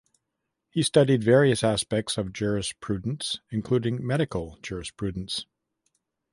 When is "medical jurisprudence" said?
4.03-5.45